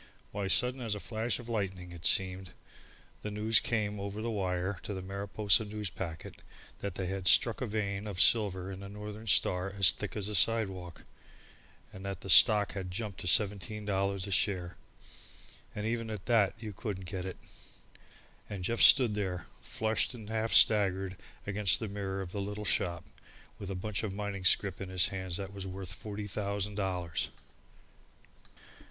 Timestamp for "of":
1.37-1.47, 8.07-8.19, 22.21-22.31, 24.01-24.15